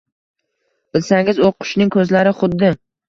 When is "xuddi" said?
2.41-2.73